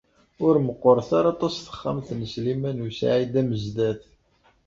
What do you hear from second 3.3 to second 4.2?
Amezdat.